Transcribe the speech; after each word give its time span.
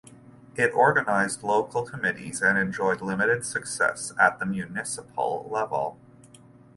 It 0.55 0.73
organized 0.73 1.43
local 1.43 1.83
committees 1.83 2.41
and 2.41 2.57
enjoyed 2.57 3.01
limited 3.03 3.45
success 3.45 4.11
at 4.19 4.39
the 4.39 4.47
municipal 4.47 5.47
level. 5.47 5.99